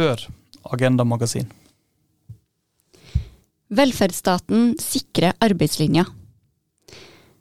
[0.00, 0.22] før
[0.72, 1.48] Agenda magasin.
[3.70, 6.06] Velferdsstaten sikrer arbeidslinja.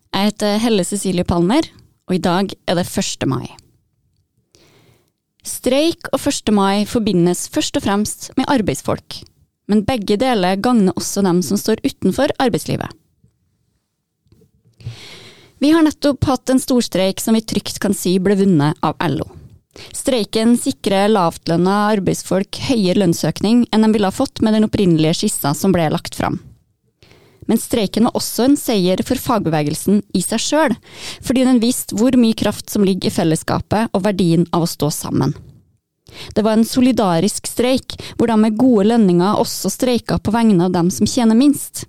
[0.10, 1.66] Jeg heter Helle Cecilie Palmer,
[2.10, 3.26] og i dag er det 1.
[3.30, 3.48] mai.
[5.46, 6.52] Streik og 1.
[6.54, 9.22] mai forbindes først og fremst med arbeidsfolk,
[9.72, 12.90] men begge deler gagner også dem som står utenfor arbeidslivet.
[15.60, 19.28] Vi har nettopp hatt en storstreik som vi trygt kan si ble vunnet av LO.
[19.96, 25.56] Streiken sikrer lavtlønna arbeidsfolk høyere lønnsøkning enn de ville ha fått med den opprinnelige skissa
[25.58, 26.40] som ble lagt fram.
[27.50, 30.76] Men streiken var også en seier for fagbevegelsen i seg sjøl,
[31.26, 34.92] fordi den viste hvor mye kraft som ligger i fellesskapet og verdien av å stå
[34.94, 35.34] sammen.
[36.36, 40.76] Det var en solidarisk streik, hvor de med gode lønninger også streika på vegne av
[40.78, 41.88] dem som tjener minst.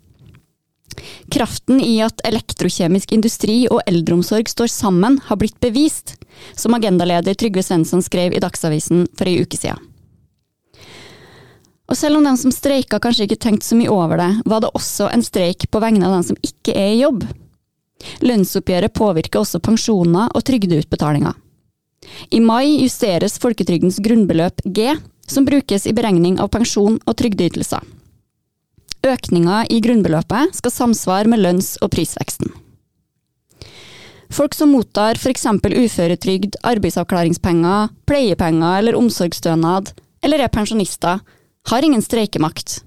[1.32, 6.16] Kraften i at elektrokjemisk industri og eldreomsorg står sammen, har blitt bevist,
[6.54, 9.80] som agendaleder Trygve Svensson skrev i Dagsavisen for ei uke siden.
[11.90, 14.70] Og selv om de som streika kanskje ikke tenkte så mye over det, var det
[14.78, 17.24] også en streik på vegne av dem som ikke er i jobb.
[18.22, 21.34] Lønnsoppgjøret påvirker også pensjoner og trygdeutbetalinger.
[22.30, 24.94] I mai justeres folketrygdens grunnbeløp G,
[25.26, 27.82] som brukes i beregning av pensjon og trygdeytelser.
[29.06, 32.52] Økninga i grunnbeløpet skal samsvare med lønns- og prisveksten.
[34.30, 35.46] Folk som mottar f.eks.
[35.64, 39.90] uføretrygd, arbeidsavklaringspenger, pleiepenger eller omsorgsstønad,
[40.22, 41.18] eller er pensjonister,
[41.66, 42.82] har ingen streikemakt.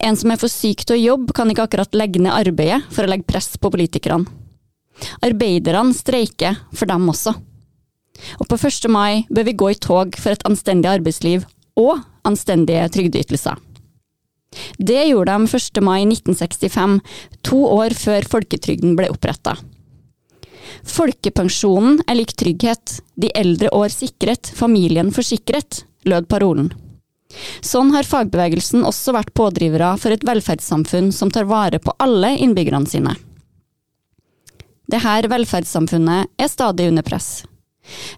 [0.00, 3.04] En som er for syk til å jobbe, kan ikke akkurat legge ned arbeidet for
[3.04, 4.26] å legge press på politikerne.
[5.22, 7.36] Arbeiderne streiker for dem også.
[8.40, 8.88] Og på 1.
[8.88, 11.44] mai bør vi gå i tog for et anstendig arbeidsliv
[11.76, 13.60] og anstendige trygdeytelser.
[14.78, 15.80] Det gjorde de 1.
[15.82, 17.00] mai 1965,
[17.42, 19.56] to år før folketrygden ble oppretta.
[20.86, 26.72] Folkepensjonen er lik trygghet, de eldre år sikret, familien forsikret, lød parolen.
[27.64, 32.88] Sånn har fagbevegelsen også vært pådrivere for et velferdssamfunn som tar vare på alle innbyggerne
[32.90, 33.16] sine.
[34.86, 37.44] Dette velferdssamfunnet er stadig under press.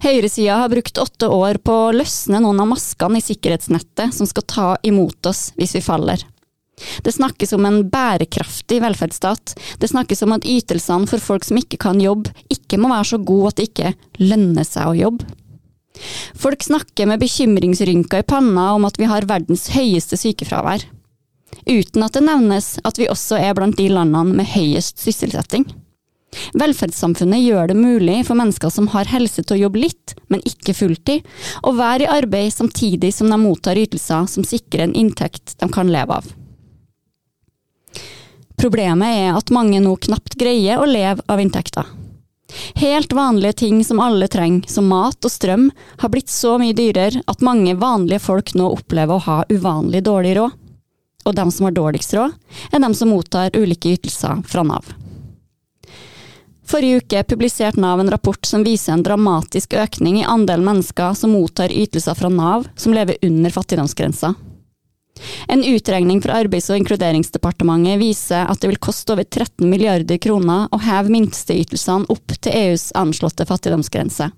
[0.02, 4.46] Høyresida har brukt åtte år på å løsne noen av maskene i sikkerhetsnettet som skal
[4.48, 6.24] ta imot oss hvis vi faller.
[7.04, 11.80] Det snakkes om en bærekraftig velferdsstat, det snakkes om at ytelsene for folk som ikke
[11.82, 15.28] kan jobbe, ikke må være så gode at det ikke lønner seg å jobbe.
[16.38, 20.84] Folk snakker med bekymringsrynker i panna om at vi har verdens høyeste sykefravær,
[21.66, 25.66] uten at det nevnes at vi også er blant de landene med høyest sysselsetting.
[26.60, 30.76] Velferdssamfunnet gjør det mulig for mennesker som har helse til å jobbe litt, men ikke
[30.76, 31.24] fulltid,
[31.64, 35.88] å være i arbeid samtidig som de mottar ytelser som sikrer en inntekt de kan
[35.92, 36.28] leve av.
[38.58, 41.86] Problemet er at mange nå knapt greier å leve av inntekter.
[42.74, 47.22] Helt vanlige ting som alle trenger, som mat og strøm, har blitt så mye dyrere
[47.26, 50.56] at mange vanlige folk nå opplever å ha uvanlig dårlig råd.
[51.28, 52.34] Og dem som har dårligst råd,
[52.72, 54.94] er dem som mottar ulike ytelser fra Nav.
[56.68, 61.32] Forrige uke publiserte Nav en rapport som viser en dramatisk økning i andelen mennesker som
[61.36, 64.34] mottar ytelser fra Nav som lever under fattigdomsgrensa.
[65.48, 70.68] En utregning fra Arbeids- og inkluderingsdepartementet viser at det vil koste over 13 milliarder kroner
[70.72, 74.30] å heve minsteytelsene opp til EUs anslåtte fattigdomsgrense.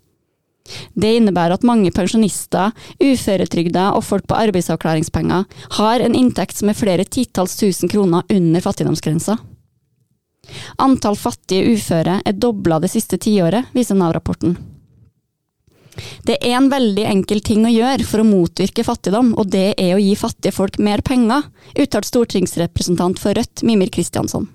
[0.94, 5.46] Det innebærer at mange pensjonister, uføretrygda og folk på arbeidsavklaringspenger
[5.78, 9.38] har en inntekt som er flere titalls tusen kroner under fattigdomsgrensa.
[10.82, 14.56] Antall fattige uføre er dobla det siste tiåret, viser Nav-rapporten.
[16.26, 19.96] Det er en veldig enkel ting å gjøre for å motvirke fattigdom, og det er
[19.96, 24.48] å gi fattige folk mer penger, uttalt stortingsrepresentant for Rødt, Mimir Kristiansson.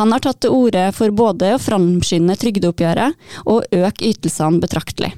[0.00, 5.12] Han har tatt til orde for både å framskynde trygdeoppgjøret og øke ytelsene betraktelig.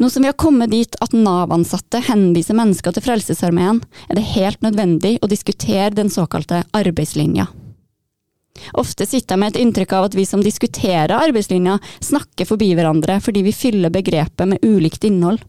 [0.00, 4.62] Nå som vi har kommet dit at Nav-ansatte henviser mennesker til Frelsesarmeen, er det helt
[4.64, 7.50] nødvendig å diskutere den såkalte arbeidslinja.
[8.80, 13.20] Ofte sitter jeg med et inntrykk av at vi som diskuterer arbeidslinja, snakker forbi hverandre
[13.24, 15.42] fordi vi fyller begrepet med ulikt innhold.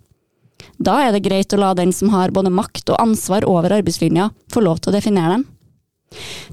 [0.81, 4.29] Da er det greit å la den som har både makt og ansvar over arbeidslinja,
[4.53, 5.49] få lov til å definere den.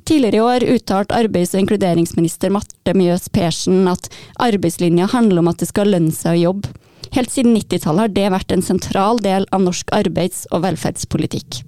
[0.07, 4.07] Tidligere i år uttalte arbeids- og inkluderingsminister Marte Mjøs Persen at
[4.41, 6.71] arbeidslinja handler om at det skal lønne seg å jobbe.
[7.17, 11.63] Helt siden 90-tallet har det vært en sentral del av norsk arbeids- og velferdspolitikk.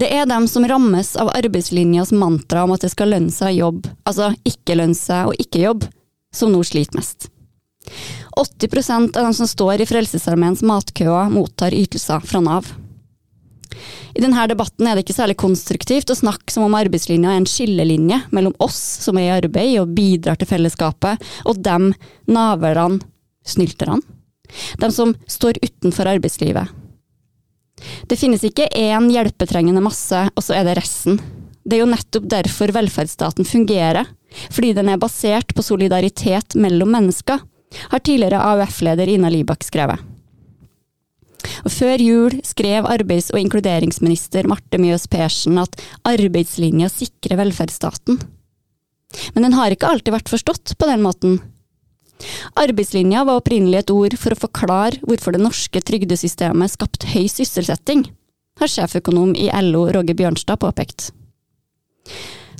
[0.00, 3.88] Det er dem som rammes av arbeidslinjas mantra om at det skal lønne seg jobb,
[4.08, 5.84] altså ikke lønne seg og ikke jobb,
[6.32, 7.28] som nå sliter mest.
[8.40, 12.70] 80% av dem som står i Frelsesarmeens matkøer, mottar ytelser fra Nav.
[14.16, 17.48] I denne debatten er det ikke særlig konstruktivt å snakke som om arbeidslinja er en
[17.48, 21.92] skillelinje mellom oss som er i arbeid og bidrar til fellesskapet, og dem,
[22.24, 23.02] naverne,
[23.46, 24.00] snylterne.
[24.80, 26.72] De som står utenfor arbeidslivet.
[28.08, 31.20] Det finnes ikke én hjelpetrengende masse, og så er det resten.
[31.64, 34.08] Det er jo nettopp derfor velferdsstaten fungerer,
[34.50, 37.42] fordi den er basert på solidaritet mellom mennesker,
[37.90, 40.00] har tidligere AUF-leder Ina Libak skrevet.
[41.64, 45.78] Og før jul skrev arbeids- og inkluderingsminister Marte Mjøs Persen at
[46.08, 48.20] arbeidslinja sikrer velferdsstaten.
[49.34, 51.40] Men den har ikke alltid vært forstått på den måten.
[52.60, 58.04] Arbeidslinja var opprinnelig et ord for å forklare hvorfor det norske trygdesystemet skapte høy sysselsetting,
[58.60, 61.10] har sjeføkonom i LO Roger Bjørnstad påpekt.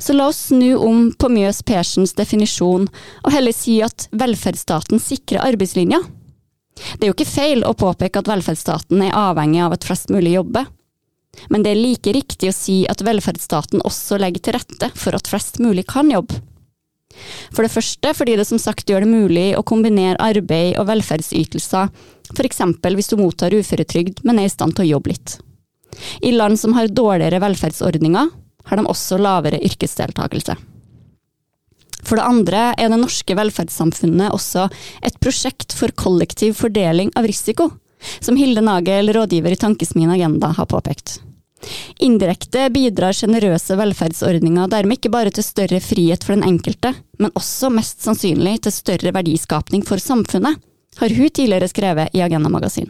[0.01, 2.89] Så la oss snu om på Mjøs Persens definisjon,
[3.21, 6.01] og heller si at velferdsstaten sikrer arbeidslinja.
[6.97, 10.39] Det er jo ikke feil å påpeke at velferdsstaten er avhengig av at flest mulig
[10.39, 10.71] jobber.
[11.53, 15.29] Men det er like riktig å si at velferdsstaten også legger til rette for at
[15.31, 16.41] flest mulig kan jobbe.
[17.51, 21.91] For det første fordi det som sagt gjør det mulig å kombinere arbeid og velferdsytelser,
[22.35, 22.63] f.eks.
[22.95, 25.39] hvis du mottar uføretrygd, men er i stand til å jobbe litt.
[26.23, 28.31] I land som har dårligere velferdsordninger,
[28.71, 30.55] har de også lavere yrkesdeltakelse.
[32.07, 34.69] For det andre er det norske velferdssamfunnet også
[35.05, 37.69] et prosjekt for kollektiv fordeling av risiko,
[38.25, 41.19] som Hilde Nagel, rådgiver i Tankesmien Agenda, har påpekt.
[42.01, 47.69] Indirekte bidrar sjenerøse velferdsordninger dermed ikke bare til større frihet for den enkelte, men også
[47.75, 50.57] mest sannsynlig til større verdiskapning for samfunnet,
[51.01, 52.89] har hun tidligere skrevet i Agenda Magasin.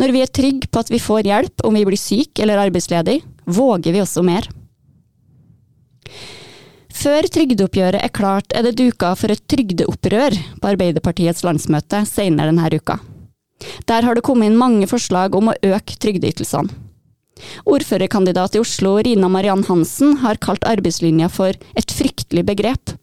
[0.00, 3.20] Når vi er trygge på at vi får hjelp om vi blir syke eller arbeidsledig,
[3.44, 4.48] våger vi også mer.
[7.00, 12.72] Før trygdeoppgjøret er klart, er det duka for et trygdeopprør på Arbeiderpartiets landsmøte senere denne
[12.76, 12.98] uka.
[13.88, 16.88] Der har det kommet inn mange forslag om å øke trygdeytelsene.
[17.64, 22.96] Ordførerkandidat i Oslo, Rina Mariann Hansen, har kalt arbeidslinja for et fryktelig begrep.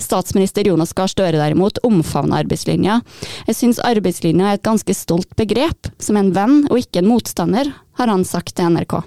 [0.00, 3.00] Statsminister Jonas Gahr Støre derimot omfavner arbeidslinja.
[3.48, 7.72] Jeg syns arbeidslinja er et ganske stolt begrep, som en venn og ikke en motstander,
[8.00, 9.00] har han sagt til NRK.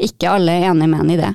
[0.00, 1.30] Ikke alle er enig med han i det.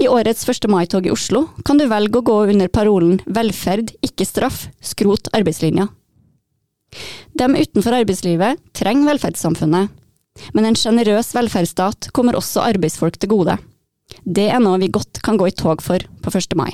[0.00, 0.68] I årets 1.
[0.70, 5.88] mai-tog i Oslo kan du velge å gå under parolen Velferd, ikke straff, skrot arbeidslinja.
[7.36, 9.92] De utenfor arbeidslivet trenger velferdssamfunnet,
[10.54, 13.58] men en sjenerøs velferdsstat kommer også arbeidsfolk til gode.
[14.24, 16.56] Det er noe vi godt kan gå i tog for på 1.
[16.58, 16.72] mai.